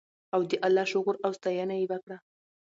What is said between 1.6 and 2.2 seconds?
یې وکړه.